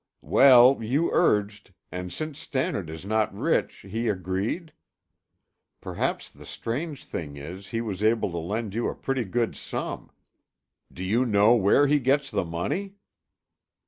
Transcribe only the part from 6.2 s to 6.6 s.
the